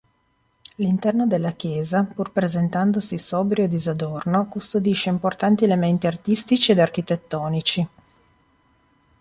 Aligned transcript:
L'interno 0.77 1.27
della 1.27 1.51
chiesa, 1.51 2.03
pur 2.11 2.31
presentandosi 2.31 3.19
sobrio 3.19 3.65
e 3.65 3.67
disadorno, 3.67 4.47
custodisce 4.47 5.09
importanti 5.11 5.63
elementi 5.63 6.07
artistici 6.07 6.71
ed 6.71 6.79
architettonici. 6.79 7.87